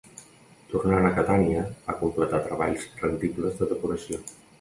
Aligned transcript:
Tornant 0.69 1.03
a 1.09 1.11
Catània 1.17 1.65
va 1.89 1.95
completar 1.99 2.39
treballs 2.47 2.87
rendibles 3.03 3.61
de 3.61 3.69
decoració. 3.75 4.21